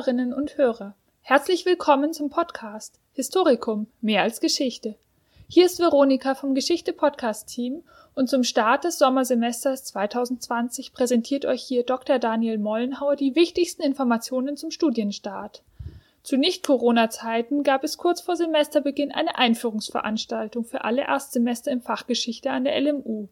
[0.00, 0.94] Hörerinnen und Hörer.
[1.20, 4.94] Herzlich willkommen zum Podcast Historikum mehr als Geschichte.
[5.46, 7.82] Hier ist Veronika vom Geschichte Podcast Team
[8.14, 12.18] und zum Start des Sommersemesters 2020 präsentiert euch hier Dr.
[12.18, 15.62] Daniel Mollenhauer die wichtigsten Informationen zum Studienstart.
[16.22, 22.50] Zu Nicht-Corona-Zeiten gab es kurz vor Semesterbeginn eine Einführungsveranstaltung für alle Erstsemester im Fach Geschichte
[22.50, 23.28] an der LMU.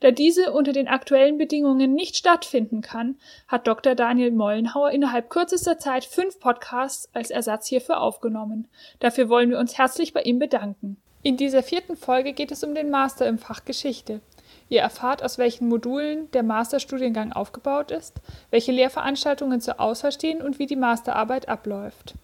[0.00, 3.16] Da diese unter den aktuellen Bedingungen nicht stattfinden kann,
[3.48, 3.94] hat Dr.
[3.94, 8.68] Daniel Mollenhauer innerhalb kürzester Zeit fünf Podcasts als Ersatz hierfür aufgenommen.
[9.00, 10.96] Dafür wollen wir uns herzlich bei ihm bedanken.
[11.22, 14.20] In dieser vierten Folge geht es um den Master im Fach Geschichte.
[14.68, 18.20] Ihr erfahrt, aus welchen Modulen der Masterstudiengang aufgebaut ist,
[18.50, 22.14] welche Lehrveranstaltungen zur Auswahl stehen und wie die Masterarbeit abläuft.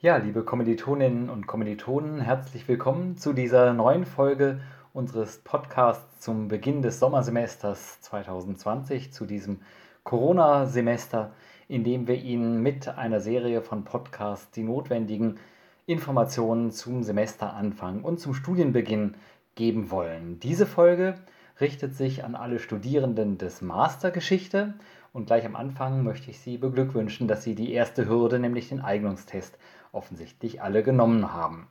[0.00, 4.60] Ja, liebe Kommilitoninnen und Kommilitonen, herzlich willkommen zu dieser neuen Folge
[4.98, 9.60] unseres Podcasts zum Beginn des Sommersemesters 2020, zu diesem
[10.02, 11.30] Corona-Semester,
[11.68, 15.38] in dem wir Ihnen mit einer Serie von Podcasts die notwendigen
[15.86, 19.14] Informationen zum Semesteranfang und zum Studienbeginn
[19.54, 20.40] geben wollen.
[20.40, 21.14] Diese Folge
[21.60, 24.74] richtet sich an alle Studierenden des Mastergeschichte
[25.12, 28.80] und gleich am Anfang möchte ich Sie beglückwünschen, dass Sie die erste Hürde, nämlich den
[28.80, 29.58] Eignungstest,
[29.92, 31.68] offensichtlich alle genommen haben.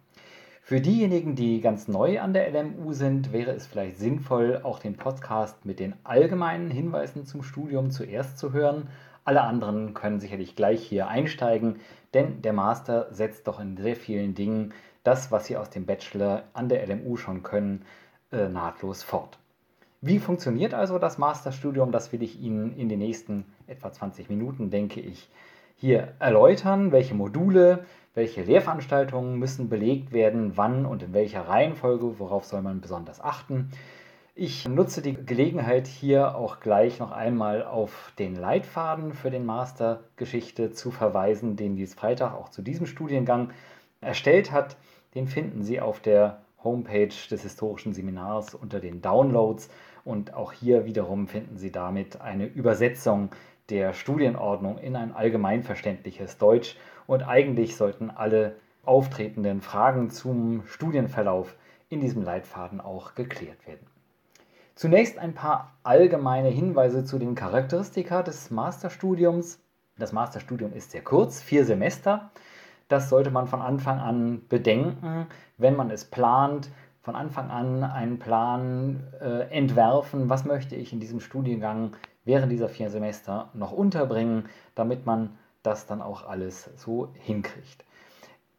[0.68, 4.98] Für diejenigen, die ganz neu an der LMU sind, wäre es vielleicht sinnvoll, auch den
[4.98, 8.90] Podcast mit den allgemeinen Hinweisen zum Studium zuerst zu hören.
[9.24, 11.78] Alle anderen können sicherlich gleich hier einsteigen,
[12.14, 14.74] denn der Master setzt doch in sehr vielen Dingen
[15.06, 17.86] das, was Sie aus dem Bachelor an der LMU schon können,
[18.34, 19.40] äh, nahtlos fort.
[20.02, 21.94] Wie funktioniert also das Masterstudium?
[21.94, 25.30] Das will ich Ihnen in den nächsten etwa 20 Minuten, denke ich,
[25.78, 26.92] hier erläutern.
[26.92, 32.82] Welche Module, welche Lehrveranstaltungen müssen belegt werden, wann und in welcher Reihenfolge, worauf soll man
[32.82, 33.70] besonders achten.
[34.34, 40.02] Ich nutze die Gelegenheit hier auch gleich noch einmal auf den Leitfaden für den Master
[40.16, 43.52] Geschichte zu verweisen, den dies Freitag auch zu diesem Studiengang
[44.02, 44.78] erstellt hat.
[45.16, 49.70] Den finden Sie auf der Homepage des historischen Seminars unter den Downloads
[50.06, 53.30] und auch hier wiederum finden Sie damit eine Übersetzung
[53.70, 58.56] der Studienordnung in ein allgemeinverständliches Deutsch und eigentlich sollten alle
[58.86, 61.56] auftretenden Fragen zum Studienverlauf
[61.90, 63.86] in diesem Leitfaden auch geklärt werden.
[64.76, 69.60] Zunächst ein paar allgemeine Hinweise zu den Charakteristika des Masterstudiums.
[69.98, 72.30] Das Masterstudium ist sehr kurz, vier Semester.
[72.88, 75.28] Das sollte man von Anfang an bedenken,
[75.58, 76.70] wenn man es plant,
[77.08, 81.96] von Anfang an einen Plan äh, entwerfen, was möchte ich in diesem Studiengang
[82.26, 87.86] während dieser vier Semester noch unterbringen, damit man das dann auch alles so hinkriegt.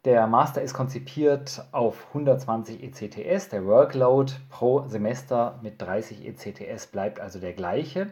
[0.06, 3.50] Der Master ist konzipiert auf 120 ECTS.
[3.50, 8.06] Der Workload pro Semester mit 30 ECTS bleibt also der gleiche.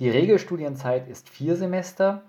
[0.00, 2.22] Die Regelstudienzeit ist vier Semester.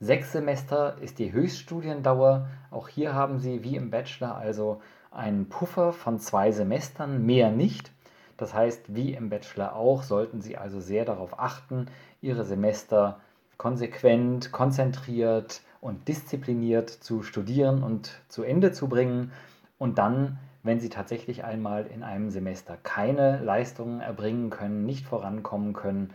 [0.00, 2.48] Sechs Semester ist die Höchststudiendauer.
[2.70, 4.80] Auch hier haben Sie wie im Bachelor also
[5.14, 7.92] einen Puffer von zwei Semestern, mehr nicht.
[8.36, 11.86] Das heißt, wie im Bachelor auch, sollten Sie also sehr darauf achten,
[12.20, 13.20] Ihre Semester
[13.56, 19.32] konsequent, konzentriert und diszipliniert zu studieren und zu Ende zu bringen
[19.78, 25.72] und dann, wenn Sie tatsächlich einmal in einem Semester keine Leistungen erbringen können, nicht vorankommen
[25.74, 26.10] können,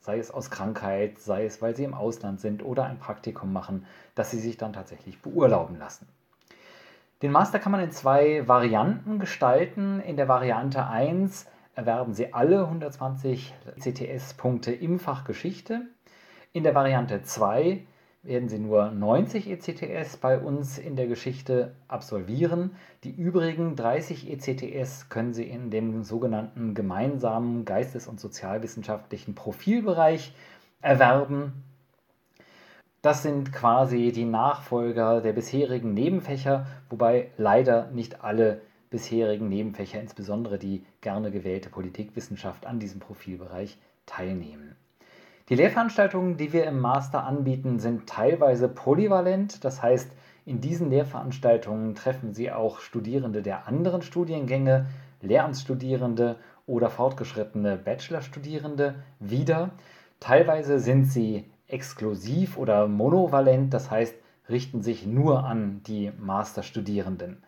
[0.00, 3.86] sei es aus Krankheit, sei es, weil Sie im Ausland sind oder ein Praktikum machen,
[4.14, 6.06] dass Sie sich dann tatsächlich beurlauben lassen.
[7.22, 10.00] Den Master kann man in zwei Varianten gestalten.
[10.00, 15.86] In der Variante 1 erwerben Sie alle 120 CTS-Punkte im Fach Geschichte.
[16.52, 17.86] In der Variante 2
[18.22, 22.76] werden Sie nur 90 ECTS bei uns in der Geschichte absolvieren.
[23.02, 30.34] Die übrigen 30 ECTS können Sie in dem sogenannten gemeinsamen geistes- und sozialwissenschaftlichen Profilbereich
[30.82, 31.64] erwerben.
[33.06, 40.58] Das sind quasi die Nachfolger der bisherigen Nebenfächer, wobei leider nicht alle bisherigen Nebenfächer, insbesondere
[40.58, 44.74] die gerne gewählte Politikwissenschaft, an diesem Profilbereich teilnehmen.
[45.48, 50.10] Die Lehrveranstaltungen, die wir im Master anbieten, sind teilweise polyvalent, das heißt,
[50.44, 54.86] in diesen Lehrveranstaltungen treffen Sie auch Studierende der anderen Studiengänge,
[55.22, 59.70] Lehramtsstudierende oder fortgeschrittene Bachelorstudierende wieder.
[60.18, 64.14] Teilweise sind sie exklusiv oder monovalent, das heißt,
[64.48, 67.42] richten sich nur an die Masterstudierenden.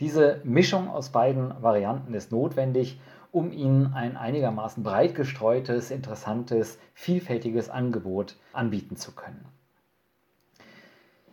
[0.00, 3.00] Diese Mischung aus beiden Varianten ist notwendig,
[3.32, 9.44] um ihnen ein einigermaßen breit gestreutes, interessantes, vielfältiges Angebot anbieten zu können.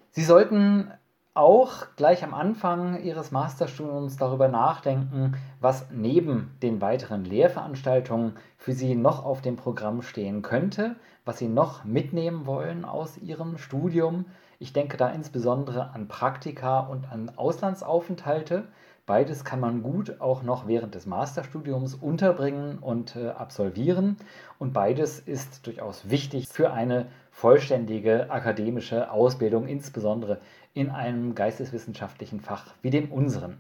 [0.09, 0.91] Sie sollten
[1.33, 8.95] auch gleich am Anfang Ihres Masterstudiums darüber nachdenken, was neben den weiteren Lehrveranstaltungen für Sie
[8.95, 14.25] noch auf dem Programm stehen könnte, was Sie noch mitnehmen wollen aus Ihrem Studium.
[14.59, 18.65] Ich denke da insbesondere an Praktika und an Auslandsaufenthalte.
[19.05, 24.17] Beides kann man gut auch noch während des Masterstudiums unterbringen und äh, absolvieren.
[24.59, 30.39] Und beides ist durchaus wichtig für eine vollständige akademische Ausbildung, insbesondere
[30.73, 33.59] in einem geisteswissenschaftlichen Fach wie dem unseren.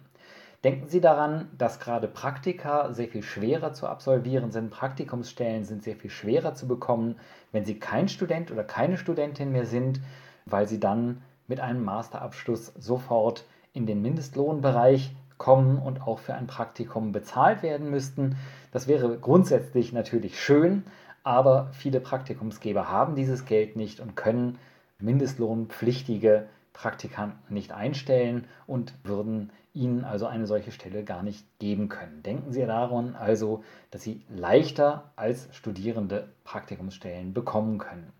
[0.63, 4.69] Denken Sie daran, dass gerade Praktika sehr viel schwerer zu absolvieren sind.
[4.69, 7.15] Praktikumsstellen sind sehr viel schwerer zu bekommen,
[7.51, 9.99] wenn Sie kein Student oder keine Studentin mehr sind,
[10.45, 16.45] weil Sie dann mit einem Masterabschluss sofort in den Mindestlohnbereich kommen und auch für ein
[16.45, 18.37] Praktikum bezahlt werden müssten.
[18.71, 20.83] Das wäre grundsätzlich natürlich schön,
[21.23, 24.59] aber viele Praktikumsgeber haben dieses Geld nicht und können
[24.99, 32.23] mindestlohnpflichtige Praktikanten nicht einstellen und würden ihnen also eine solche Stelle gar nicht geben können.
[32.23, 38.11] Denken Sie daran also, dass Sie leichter als Studierende Praktikumsstellen bekommen können.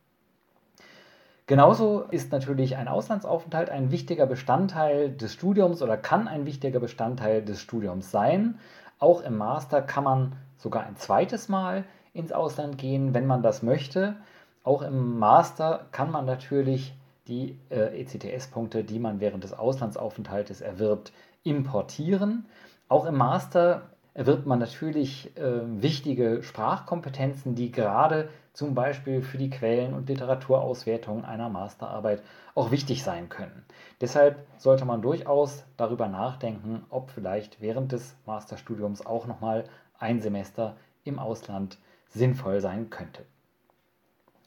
[1.47, 7.43] Genauso ist natürlich ein Auslandsaufenthalt ein wichtiger Bestandteil des Studiums oder kann ein wichtiger Bestandteil
[7.43, 8.57] des Studiums sein.
[8.99, 11.83] Auch im Master kann man sogar ein zweites Mal
[12.13, 14.15] ins Ausland gehen, wenn man das möchte.
[14.63, 16.93] Auch im Master kann man natürlich
[17.31, 21.13] die äh, ECTS-Punkte, die man während des Auslandsaufenthaltes erwirbt,
[21.43, 22.45] importieren.
[22.89, 29.49] Auch im Master erwirbt man natürlich äh, wichtige Sprachkompetenzen, die gerade zum Beispiel für die
[29.49, 32.21] Quellen- und Literaturauswertung einer Masterarbeit
[32.53, 33.63] auch wichtig sein können.
[34.01, 39.63] Deshalb sollte man durchaus darüber nachdenken, ob vielleicht während des Masterstudiums auch nochmal
[39.97, 40.75] ein Semester
[41.05, 41.77] im Ausland
[42.09, 43.23] sinnvoll sein könnte.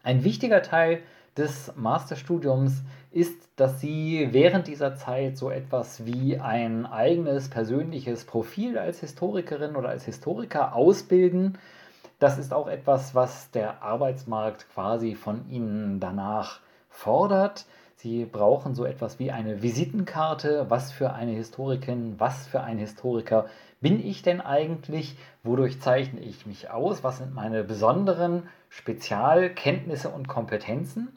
[0.02, 1.02] Ein wichtiger Teil
[1.36, 8.78] des Masterstudiums ist, dass Sie während dieser Zeit so etwas wie ein eigenes persönliches Profil
[8.78, 11.58] als Historikerin oder als Historiker ausbilden.
[12.18, 17.66] Das ist auch etwas, was der Arbeitsmarkt quasi von Ihnen danach fordert.
[17.96, 20.66] Sie brauchen so etwas wie eine Visitenkarte.
[20.68, 23.46] Was für eine Historikerin, was für ein Historiker
[23.80, 25.16] bin ich denn eigentlich?
[25.42, 27.02] Wodurch zeichne ich mich aus?
[27.02, 31.16] Was sind meine besonderen Spezialkenntnisse und Kompetenzen?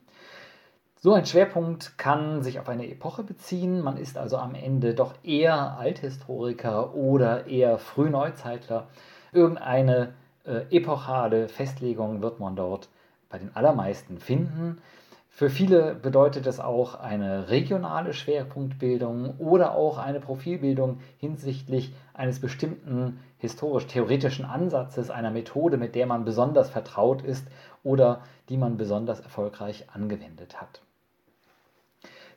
[1.00, 3.84] So ein Schwerpunkt kann sich auf eine Epoche beziehen.
[3.84, 8.88] Man ist also am Ende doch eher Althistoriker oder eher Frühneuzeitler.
[9.32, 10.14] Irgendeine
[10.44, 12.90] äh, epochale Festlegung wird man dort
[13.30, 14.82] bei den allermeisten finden.
[15.30, 23.20] Für viele bedeutet es auch eine regionale Schwerpunktbildung oder auch eine Profilbildung hinsichtlich eines bestimmten
[23.38, 27.46] historisch-theoretischen Ansatzes, einer Methode, mit der man besonders vertraut ist
[27.84, 30.82] oder die man besonders erfolgreich angewendet hat.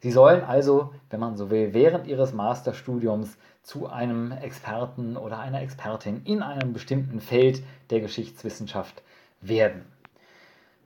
[0.01, 5.61] Sie sollen also, wenn man so will, während ihres Masterstudiums zu einem Experten oder einer
[5.61, 9.03] Expertin in einem bestimmten Feld der Geschichtswissenschaft
[9.41, 9.85] werden.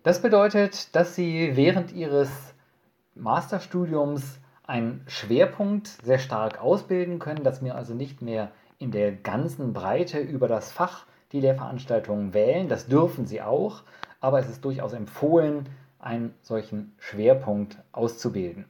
[0.02, 2.28] Das bedeutet, dass Sie während Ihres
[3.14, 9.72] Masterstudiums einen Schwerpunkt sehr stark ausbilden können, dass wir also nicht mehr in der ganzen
[9.72, 12.68] Breite über das Fach die Lehrveranstaltungen wählen.
[12.68, 13.82] Das dürfen Sie auch,
[14.20, 15.68] aber es ist durchaus empfohlen,
[15.98, 18.66] einen solchen Schwerpunkt auszubilden.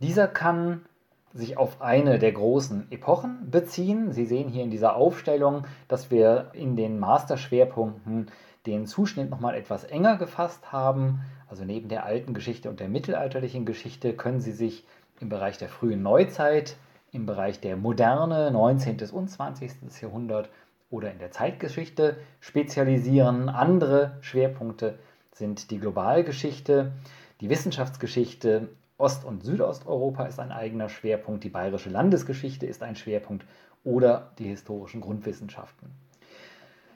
[0.00, 0.84] Dieser kann
[1.32, 4.12] sich auf eine der großen Epochen beziehen.
[4.12, 8.30] Sie sehen hier in dieser Aufstellung, dass wir in den Masterschwerpunkten
[8.66, 11.20] den Zuschnitt nochmal etwas enger gefasst haben.
[11.48, 14.84] Also neben der alten Geschichte und der mittelalterlichen Geschichte können Sie sich
[15.20, 16.76] im Bereich der frühen Neuzeit,
[17.12, 18.98] im Bereich der Moderne, 19.
[19.12, 19.70] und 20.
[20.02, 20.50] Jahrhundert
[20.90, 23.48] oder in der Zeitgeschichte spezialisieren.
[23.48, 24.98] Andere Schwerpunkte
[25.32, 26.92] sind die Globalgeschichte,
[27.40, 28.68] die Wissenschaftsgeschichte
[28.98, 33.44] Ost- und Südosteuropa ist ein eigener Schwerpunkt, die bayerische Landesgeschichte ist ein Schwerpunkt
[33.84, 35.90] oder die historischen Grundwissenschaften.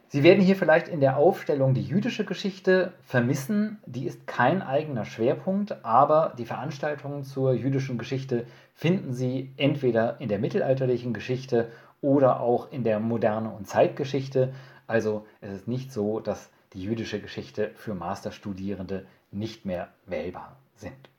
[0.09, 3.79] Sie werden hier vielleicht in der Aufstellung die jüdische Geschichte vermissen.
[3.87, 10.29] Die ist kein eigener Schwerpunkt, aber die Veranstaltungen zur jüdischen Geschichte finden Sie entweder in
[10.29, 14.53] der mittelalterlichen Geschichte oder auch in der Moderne und Zeitgeschichte.
[14.89, 21.11] Also es ist nicht so, dass die jüdische Geschichte für Masterstudierende nicht mehr wählbar sind.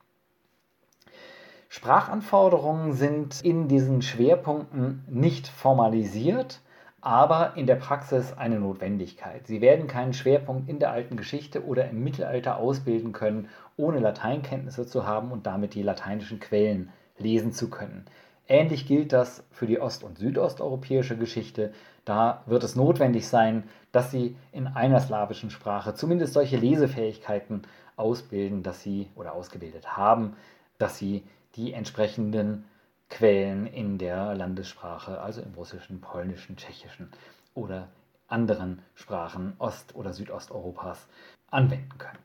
[1.74, 6.60] Sprachanforderungen sind in diesen Schwerpunkten nicht formalisiert,
[7.00, 9.48] aber in der Praxis eine Notwendigkeit.
[9.48, 13.48] Sie werden keinen Schwerpunkt in der alten Geschichte oder im Mittelalter ausbilden können,
[13.78, 18.04] ohne Lateinkenntnisse zu haben und damit die lateinischen Quellen lesen zu können.
[18.50, 21.72] Ähnlich gilt das für die ost- und südosteuropäische Geschichte.
[22.04, 23.64] Da wird es notwendig sein,
[23.94, 27.62] dass Sie in einer slawischen Sprache zumindest solche Lesefähigkeiten
[27.96, 30.36] ausbilden, dass Sie oder ausgebildet haben,
[30.78, 31.24] dass Sie
[31.56, 32.66] die entsprechenden
[33.10, 37.10] Quellen in der Landessprache, also im russischen, polnischen, tschechischen
[37.54, 37.90] oder
[38.28, 41.08] anderen Sprachen Ost- oder Südosteuropas
[41.50, 42.20] anwenden können.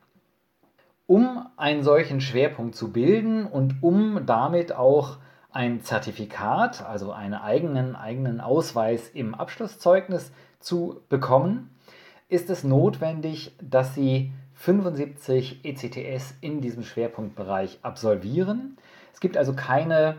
[1.05, 5.17] Um einen solchen Schwerpunkt zu bilden und um damit auch
[5.51, 11.75] ein Zertifikat, also einen eigenen, eigenen Ausweis im Abschlusszeugnis zu bekommen,
[12.29, 18.77] ist es notwendig, dass Sie 75 ECTS in diesem Schwerpunktbereich absolvieren.
[19.13, 20.17] Es gibt also keine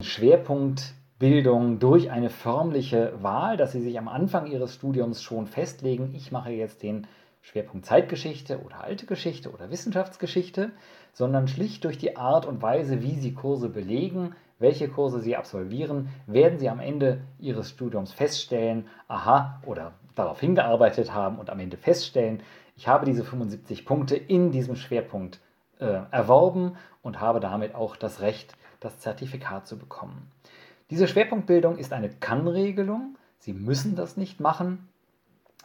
[0.00, 6.32] Schwerpunktbildung durch eine förmliche Wahl, dass Sie sich am Anfang Ihres Studiums schon festlegen, ich
[6.32, 7.06] mache jetzt den
[7.42, 10.72] Schwerpunkt Zeitgeschichte oder alte Geschichte oder Wissenschaftsgeschichte,
[11.12, 16.08] sondern schlicht durch die Art und Weise, wie Sie Kurse belegen, welche Kurse Sie absolvieren,
[16.26, 21.76] werden Sie am Ende Ihres Studiums feststellen, aha, oder darauf hingearbeitet haben und am Ende
[21.76, 22.42] feststellen,
[22.76, 25.40] ich habe diese 75 Punkte in diesem Schwerpunkt
[25.78, 30.30] äh, erworben und habe damit auch das Recht, das Zertifikat zu bekommen.
[30.90, 33.16] Diese Schwerpunktbildung ist eine Kann-Regelung.
[33.38, 34.88] Sie müssen das nicht machen,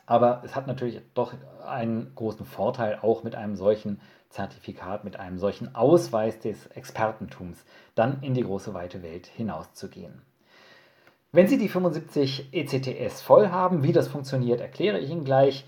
[0.05, 1.33] aber es hat natürlich doch
[1.67, 7.63] einen großen Vorteil, auch mit einem solchen Zertifikat, mit einem solchen Ausweis des Expertentums
[7.95, 10.21] dann in die große weite Welt hinauszugehen.
[11.31, 15.65] Wenn Sie die 75 ECTS voll haben, wie das funktioniert, erkläre ich Ihnen gleich.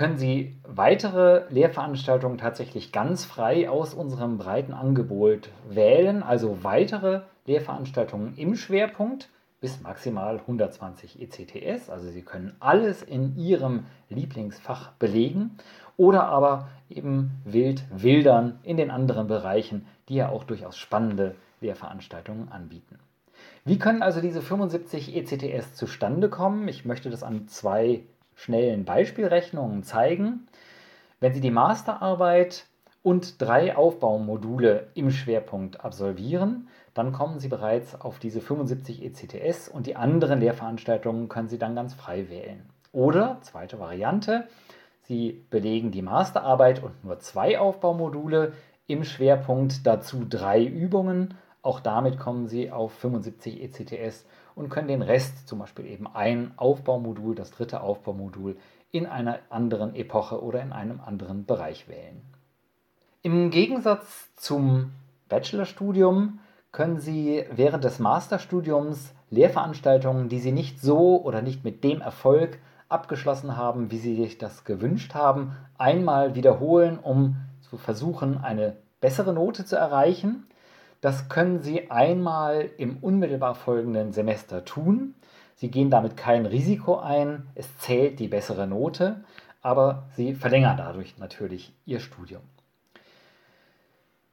[0.00, 8.34] Können Sie weitere Lehrveranstaltungen tatsächlich ganz frei aus unserem breiten Angebot wählen, also weitere Lehrveranstaltungen
[8.38, 9.28] im Schwerpunkt
[9.60, 11.90] bis maximal 120 ECTS.
[11.90, 15.58] Also Sie können alles in Ihrem Lieblingsfach belegen
[15.98, 22.50] oder aber eben wild wildern in den anderen Bereichen, die ja auch durchaus spannende Lehrveranstaltungen
[22.50, 22.98] anbieten.
[23.66, 26.68] Wie können also diese 75 ECTS zustande kommen?
[26.68, 28.04] Ich möchte das an zwei
[28.40, 30.46] schnellen Beispielrechnungen zeigen.
[31.20, 32.64] Wenn Sie die Masterarbeit
[33.02, 39.86] und drei Aufbaumodule im Schwerpunkt absolvieren, dann kommen Sie bereits auf diese 75 ECTS und
[39.86, 42.62] die anderen Lehrveranstaltungen können Sie dann ganz frei wählen.
[42.92, 44.48] Oder, zweite Variante,
[45.02, 48.54] Sie belegen die Masterarbeit und nur zwei Aufbaumodule
[48.86, 51.34] im Schwerpunkt, dazu drei Übungen.
[51.60, 56.52] Auch damit kommen Sie auf 75 ECTS und können den Rest, zum Beispiel eben ein
[56.56, 58.56] Aufbaumodul, das dritte Aufbaumodul,
[58.92, 62.22] in einer anderen Epoche oder in einem anderen Bereich wählen.
[63.22, 64.92] Im Gegensatz zum
[65.28, 66.40] Bachelorstudium
[66.72, 72.58] können Sie während des Masterstudiums Lehrveranstaltungen, die Sie nicht so oder nicht mit dem Erfolg
[72.88, 79.32] abgeschlossen haben, wie Sie sich das gewünscht haben, einmal wiederholen, um zu versuchen, eine bessere
[79.32, 80.46] Note zu erreichen.
[81.00, 85.14] Das können Sie einmal im unmittelbar folgenden Semester tun.
[85.54, 89.24] Sie gehen damit kein Risiko ein, es zählt die bessere Note,
[89.62, 92.42] aber Sie verlängern dadurch natürlich Ihr Studium.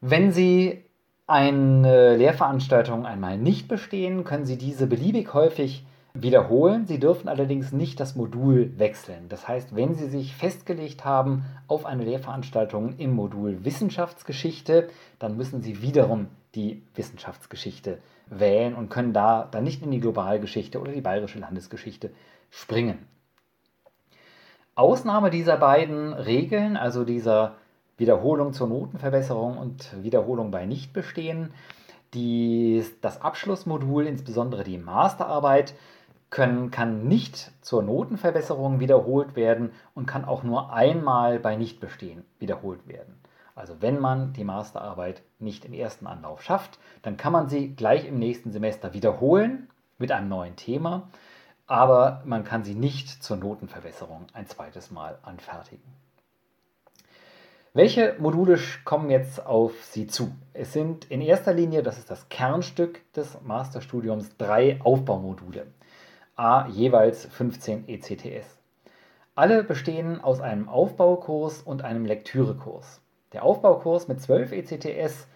[0.02, 0.84] Wenn Sie
[1.26, 5.86] eine Lehrveranstaltung einmal nicht bestehen, können Sie diese beliebig häufig
[6.22, 6.86] wiederholen.
[6.86, 9.30] Sie dürfen allerdings nicht das Modul wechseln.
[9.30, 15.62] Das heißt, wenn Sie sich festgelegt haben auf eine Lehrveranstaltung im Modul Wissenschaftsgeschichte, dann müssen
[15.62, 21.02] Sie wiederum die Wissenschaftsgeschichte wählen und können da dann nicht in die Globalgeschichte oder die
[21.02, 22.12] bayerische Landesgeschichte
[22.50, 22.98] springen.
[24.76, 27.56] Ausnahme dieser beiden Regeln, also dieser
[27.98, 31.52] Wiederholung zur Notenverbesserung und Wiederholung bei Nichtbestehen.
[32.14, 35.74] Die, das Abschlussmodul, insbesondere die Masterarbeit,
[36.30, 42.88] können, kann nicht zur Notenverbesserung wiederholt werden und kann auch nur einmal bei Nichtbestehen wiederholt
[42.88, 43.20] werden.
[43.56, 48.06] Also wenn man die Masterarbeit nicht im ersten Anlauf schafft, dann kann man sie gleich
[48.06, 51.10] im nächsten Semester wiederholen mit einem neuen Thema,
[51.66, 55.84] aber man kann sie nicht zur Notenverbesserung ein zweites Mal anfertigen.
[57.74, 60.32] Welche Module kommen jetzt auf Sie zu?
[60.54, 65.68] Es sind in erster Linie, das ist das Kernstück des Masterstudiums, drei Aufbaumodule,
[66.38, 68.60] a jeweils 15 ECTS.
[69.34, 73.02] Alle bestehen aus einem Aufbaukurs und einem Lektürekurs.
[73.34, 75.28] Der Aufbaukurs mit 12 ECTS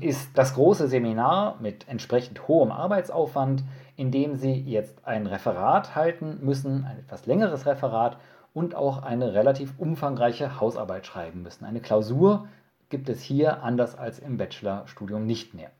[0.00, 3.62] ist das große Seminar mit entsprechend hohem Arbeitsaufwand,
[3.96, 8.18] in dem Sie jetzt ein Referat halten müssen, ein etwas längeres Referat
[8.52, 11.64] und auch eine relativ umfangreiche Hausarbeit schreiben müssen.
[11.64, 12.48] Eine Klausur
[12.88, 15.70] gibt es hier anders als im Bachelorstudium nicht mehr.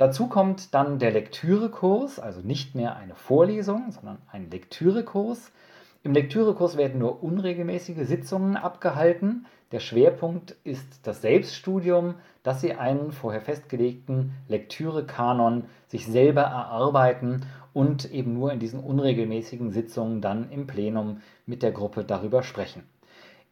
[0.00, 5.52] Dazu kommt dann der Lektürekurs, also nicht mehr eine Vorlesung, sondern ein Lektürekurs.
[6.02, 9.44] Im Lektürekurs werden nur unregelmäßige Sitzungen abgehalten.
[9.72, 18.10] Der Schwerpunkt ist das Selbststudium, dass Sie einen vorher festgelegten Lektürekanon sich selber erarbeiten und
[18.10, 22.84] eben nur in diesen unregelmäßigen Sitzungen dann im Plenum mit der Gruppe darüber sprechen.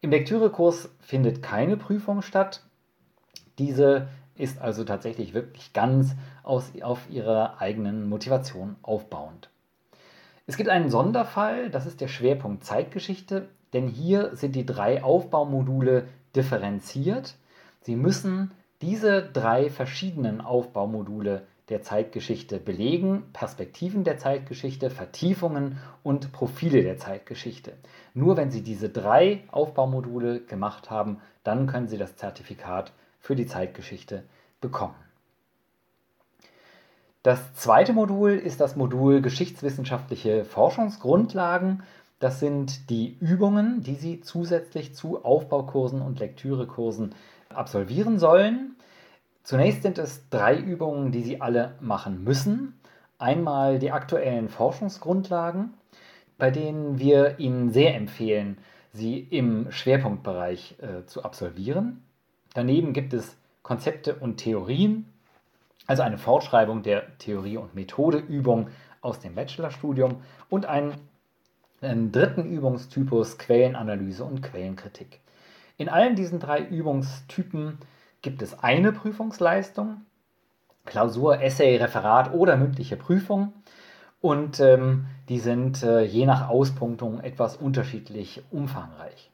[0.01, 2.63] Im Lektürekurs findet keine Prüfung statt.
[3.59, 4.07] Diese
[4.39, 9.49] ist also tatsächlich wirklich ganz aus, auf ihrer eigenen Motivation aufbauend.
[10.47, 16.07] Es gibt einen Sonderfall, das ist der Schwerpunkt Zeitgeschichte, denn hier sind die drei Aufbaumodule
[16.35, 17.35] differenziert.
[17.81, 26.81] Sie müssen diese drei verschiedenen Aufbaumodule der Zeitgeschichte belegen, Perspektiven der Zeitgeschichte, Vertiefungen und Profile
[26.81, 27.73] der Zeitgeschichte.
[28.15, 33.45] Nur wenn Sie diese drei Aufbaumodule gemacht haben, dann können Sie das Zertifikat für die
[33.45, 34.23] Zeitgeschichte
[34.61, 34.95] bekommen.
[37.23, 41.83] Das zweite Modul ist das Modul Geschichtswissenschaftliche Forschungsgrundlagen.
[42.19, 47.13] Das sind die Übungen, die Sie zusätzlich zu Aufbaukursen und Lektürekursen
[47.49, 48.75] absolvieren sollen.
[49.43, 52.79] Zunächst sind es drei Übungen, die Sie alle machen müssen.
[53.17, 55.73] Einmal die aktuellen Forschungsgrundlagen,
[56.37, 58.57] bei denen wir Ihnen sehr empfehlen,
[58.93, 62.03] sie im Schwerpunktbereich äh, zu absolvieren.
[62.59, 65.05] Daneben gibt es Konzepte und Theorien,
[65.87, 68.67] also eine Fortschreibung der Theorie- und Methodeübung
[68.99, 70.17] aus dem Bachelorstudium
[70.49, 70.95] und einen,
[71.79, 75.21] einen dritten Übungstypus Quellenanalyse und Quellenkritik.
[75.77, 77.77] In allen diesen drei Übungstypen
[78.21, 80.01] gibt es eine Prüfungsleistung,
[80.83, 83.53] Klausur, Essay, Referat oder mündliche Prüfung.
[84.19, 89.31] Und ähm, die sind äh, je nach Auspunktung etwas unterschiedlich umfangreich.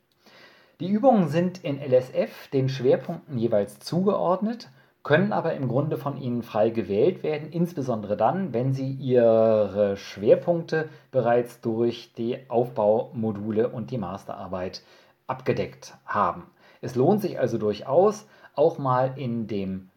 [0.80, 4.70] Die Übungen sind in LSF den Schwerpunkten jeweils zugeordnet
[5.06, 10.90] können aber im Grunde von Ihnen frei gewählt werden, insbesondere dann, wenn Sie Ihre Schwerpunkte
[11.12, 14.82] bereits durch die Aufbaumodule und die Masterarbeit
[15.28, 16.48] abgedeckt haben.
[16.82, 19.92] Es lohnt sich also durchaus, auch mal in, dem,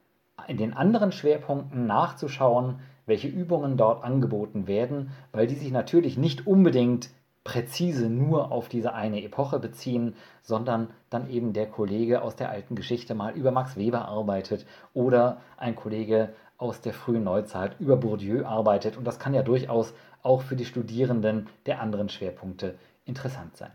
[0.46, 6.46] in den anderen Schwerpunkten nachzuschauen, welche Übungen dort angeboten werden, weil die sich natürlich nicht
[6.46, 7.08] unbedingt
[7.48, 12.74] präzise nur auf diese eine Epoche beziehen, sondern dann eben der Kollege aus der alten
[12.74, 18.44] Geschichte mal über Max Weber arbeitet oder ein Kollege aus der frühen Neuzeit über Bourdieu
[18.44, 18.98] arbeitet.
[18.98, 22.74] Und das kann ja durchaus auch für die Studierenden der anderen Schwerpunkte
[23.06, 23.70] interessant sein.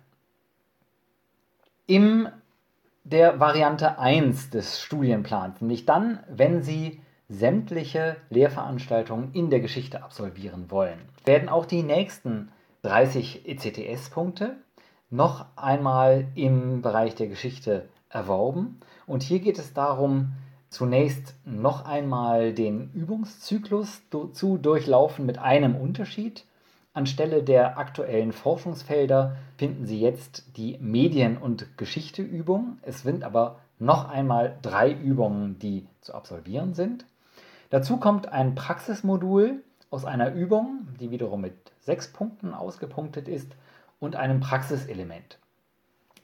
[1.87, 2.29] In
[3.03, 10.69] der Variante 1 des Studienplans, nämlich dann, wenn Sie sämtliche Lehrveranstaltungen in der Geschichte absolvieren
[10.69, 12.51] wollen, werden auch die nächsten
[12.83, 14.57] 30 ECTS-Punkte
[15.09, 18.79] noch einmal im Bereich der Geschichte erworben.
[19.07, 20.33] Und hier geht es darum,
[20.69, 24.01] zunächst noch einmal den Übungszyklus
[24.33, 26.45] zu durchlaufen mit einem Unterschied.
[26.93, 32.77] Anstelle der aktuellen Forschungsfelder finden Sie jetzt die Medien- und Geschichteübung.
[32.81, 37.05] Es sind aber noch einmal drei Übungen, die zu absolvieren sind.
[37.69, 43.51] Dazu kommt ein Praxismodul aus einer Übung, die wiederum mit sechs Punkten ausgepunktet ist
[43.99, 45.37] und einem Praxiselement.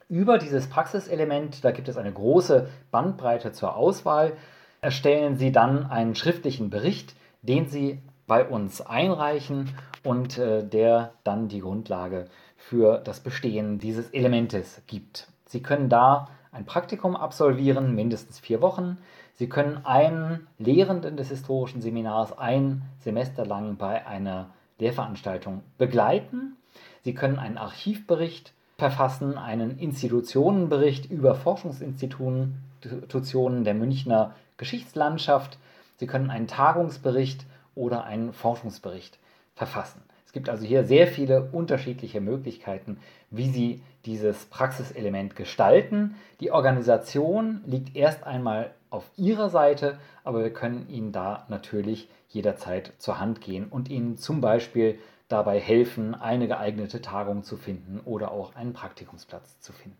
[0.07, 4.33] Über dieses Praxiselement, da gibt es eine große Bandbreite zur Auswahl,
[4.81, 9.69] erstellen Sie dann einen schriftlichen Bericht, den Sie bei uns einreichen
[10.03, 12.25] und äh, der dann die Grundlage
[12.57, 15.27] für das Bestehen dieses Elementes gibt.
[15.45, 18.97] Sie können da ein Praktikum absolvieren, mindestens vier Wochen.
[19.39, 24.49] Sie können einen Lehrenden des historischen Seminars ein Semester lang bei einer
[24.79, 26.57] Lehrveranstaltung begleiten.
[27.05, 35.57] Sie können einen Archivbericht verfassen, einen Institutionenbericht über Forschungsinstitutionen der Münchner Geschichtslandschaft.
[35.95, 39.19] Sie können einen Tagungsbericht oder einen Forschungsbericht
[39.55, 40.01] verfassen.
[40.25, 42.97] Es gibt also hier sehr viele unterschiedliche Möglichkeiten,
[43.31, 46.15] wie Sie dieses Praxiselement gestalten.
[46.41, 52.93] Die Organisation liegt erst einmal auf Ihrer Seite, aber wir können Ihnen da natürlich jederzeit
[52.97, 58.31] zur Hand gehen und Ihnen zum Beispiel dabei helfen, eine geeignete Tagung zu finden oder
[58.31, 59.97] auch einen Praktikumsplatz zu finden.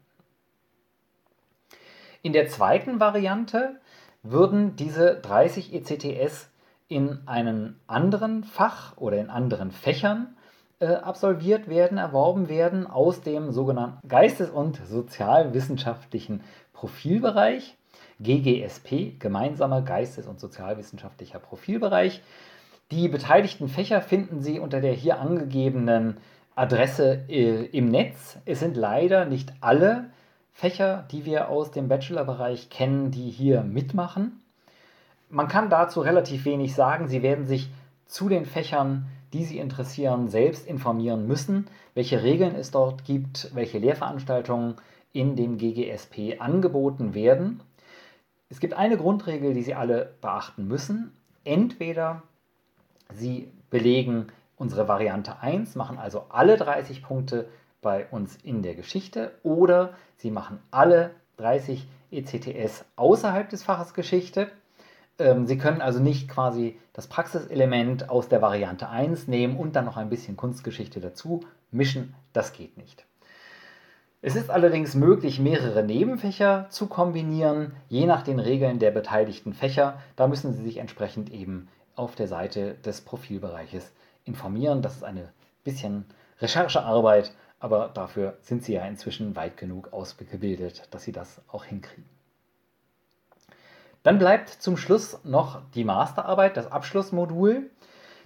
[2.21, 3.80] In der zweiten Variante
[4.23, 6.49] würden diese 30 ECTS
[6.88, 10.36] in einem anderen Fach oder in anderen Fächern
[10.80, 16.41] äh, absolviert werden, erworben werden aus dem sogenannten Geistes- und Sozialwissenschaftlichen
[16.73, 17.78] Profilbereich.
[18.19, 22.21] GGSP, gemeinsamer Geistes- und Sozialwissenschaftlicher Profilbereich.
[22.91, 26.17] Die beteiligten Fächer finden Sie unter der hier angegebenen
[26.56, 28.38] Adresse äh, im Netz.
[28.45, 30.10] Es sind leider nicht alle
[30.52, 34.41] Fächer, die wir aus dem Bachelorbereich kennen, die hier mitmachen.
[35.30, 37.08] Man kann dazu relativ wenig sagen.
[37.08, 37.69] Sie werden sich
[38.06, 43.78] zu den Fächern, die Sie interessieren, selbst informieren müssen, welche Regeln es dort gibt, welche
[43.78, 44.75] Lehrveranstaltungen
[45.13, 47.62] in dem GGSP angeboten werden.
[48.49, 51.12] Es gibt eine Grundregel, die Sie alle beachten müssen.
[51.43, 52.23] Entweder
[53.13, 57.47] Sie belegen unsere Variante 1, machen also alle 30 Punkte
[57.81, 64.49] bei uns in der Geschichte oder Sie machen alle 30 ECTS außerhalb des Faches Geschichte.
[65.19, 69.85] Ähm, Sie können also nicht quasi das Praxiselement aus der Variante 1 nehmen und dann
[69.85, 72.15] noch ein bisschen Kunstgeschichte dazu mischen.
[72.33, 73.05] Das geht nicht.
[74.21, 79.97] Es ist allerdings möglich, mehrere Nebenfächer zu kombinieren, je nach den Regeln der beteiligten Fächer.
[80.17, 83.93] Da müssen Sie sich entsprechend eben auf der Seite des Profilbereiches
[84.25, 84.82] informieren.
[84.82, 85.29] Das ist eine
[85.63, 86.03] bisschen
[86.41, 92.10] Recherchearbeit, aber dafür sind Sie ja inzwischen weit genug ausgebildet, dass Sie das auch hinkriegen.
[94.03, 97.69] Dann bleibt zum Schluss noch die Masterarbeit, das Abschlussmodul.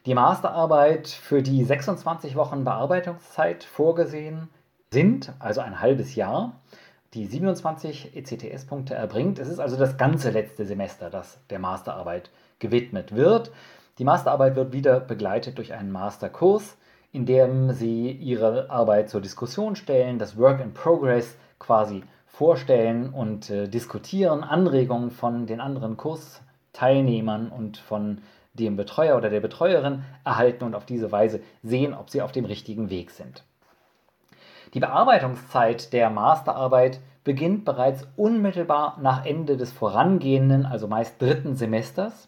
[0.07, 4.49] Die Masterarbeit, für die 26 Wochen Bearbeitungszeit vorgesehen
[4.93, 6.61] sind, also ein halbes Jahr,
[7.13, 9.39] die 27 ECTS-Punkte erbringt.
[9.39, 13.51] Es ist also das ganze letzte Semester, das der Masterarbeit gewidmet wird.
[13.99, 16.77] Die Masterarbeit wird wieder begleitet durch einen Masterkurs,
[17.11, 23.51] in dem Sie Ihre Arbeit zur Diskussion stellen, das Work in Progress quasi vorstellen und
[23.51, 30.63] äh, diskutieren, Anregungen von den anderen Kursteilnehmern und von dem Betreuer oder der Betreuerin erhalten
[30.63, 33.43] und auf diese Weise sehen, ob sie auf dem richtigen Weg sind.
[34.73, 42.27] Die Bearbeitungszeit der Masterarbeit beginnt bereits unmittelbar nach Ende des vorangehenden, also meist dritten Semesters.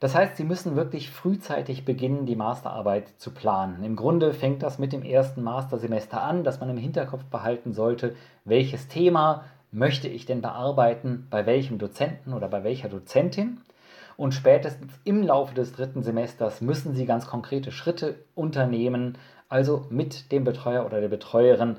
[0.00, 3.84] Das heißt, Sie müssen wirklich frühzeitig beginnen, die Masterarbeit zu planen.
[3.84, 8.16] Im Grunde fängt das mit dem ersten Mastersemester an, dass man im Hinterkopf behalten sollte,
[8.44, 13.60] welches Thema möchte ich denn bearbeiten, bei welchem Dozenten oder bei welcher Dozentin.
[14.16, 19.16] Und spätestens im Laufe des dritten Semesters müssen Sie ganz konkrete Schritte unternehmen,
[19.50, 21.76] also mit dem Betreuer oder der Betreuerin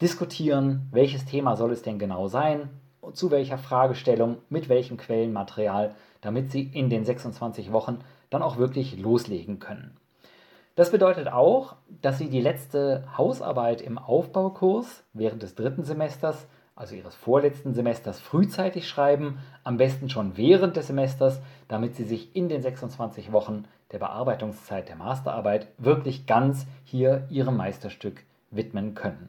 [0.00, 2.70] diskutieren, welches Thema soll es denn genau sein,
[3.12, 7.98] zu welcher Fragestellung, mit welchem Quellenmaterial, damit Sie in den 26 Wochen
[8.30, 9.96] dann auch wirklich loslegen können.
[10.76, 16.46] Das bedeutet auch, dass Sie die letzte Hausarbeit im Aufbaukurs während des dritten Semesters,
[16.80, 22.34] also Ihres vorletzten Semesters, frühzeitig schreiben, am besten schon während des Semesters, damit Sie sich
[22.34, 29.28] in den 26 Wochen der Bearbeitungszeit der Masterarbeit wirklich ganz hier Ihrem Meisterstück widmen können.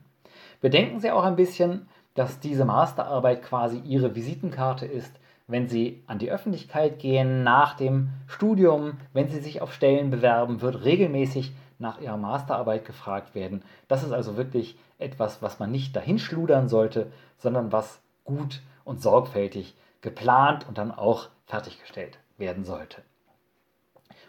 [0.61, 5.11] Bedenken Sie auch ein bisschen, dass diese Masterarbeit quasi Ihre Visitenkarte ist,
[5.47, 10.61] wenn Sie an die Öffentlichkeit gehen nach dem Studium, wenn Sie sich auf Stellen bewerben,
[10.61, 13.63] wird regelmäßig nach Ihrer Masterarbeit gefragt werden.
[13.87, 19.75] Das ist also wirklich etwas, was man nicht dahinschludern sollte, sondern was gut und sorgfältig
[20.01, 23.01] geplant und dann auch fertiggestellt werden sollte.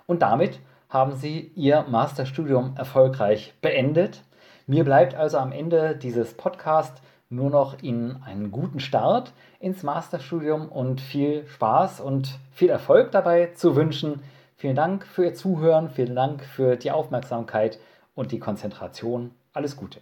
[0.07, 4.25] Und damit haben Sie Ihr Masterstudium erfolgreich beendet.
[4.67, 10.69] Mir bleibt also am Ende dieses Podcasts nur noch Ihnen einen guten Start ins Masterstudium
[10.69, 14.23] und viel Spaß und viel Erfolg dabei zu wünschen.
[14.63, 17.81] Vielen Dank für Ihr Zuhören, vielen Dank für die Aufmerksamkeit
[18.15, 19.35] und die Konzentration.
[19.53, 19.99] Alles Gute.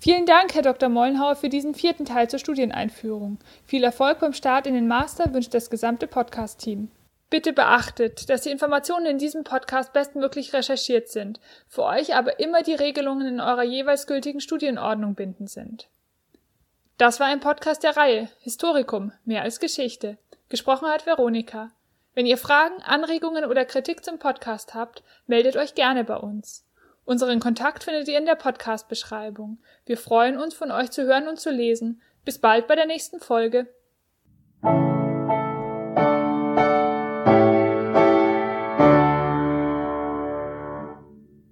[0.00, 0.88] Vielen Dank, Herr Dr.
[0.88, 3.36] Mollenhauer, für diesen vierten Teil zur Studieneinführung.
[3.66, 6.90] Viel Erfolg beim Start in den Master wünscht das gesamte Podcast-Team.
[7.28, 12.62] Bitte beachtet, dass die Informationen in diesem Podcast bestmöglich recherchiert sind, für euch aber immer
[12.62, 15.90] die Regelungen in eurer jeweils gültigen Studienordnung bindend sind.
[16.96, 20.16] Das war ein Podcast der Reihe Historikum, mehr als Geschichte.
[20.48, 21.72] Gesprochen hat Veronika.
[22.18, 26.66] Wenn ihr Fragen, Anregungen oder Kritik zum Podcast habt, meldet euch gerne bei uns.
[27.04, 29.58] Unseren Kontakt findet ihr in der Podcast-Beschreibung.
[29.86, 32.02] Wir freuen uns, von euch zu hören und zu lesen.
[32.24, 33.72] Bis bald bei der nächsten Folge.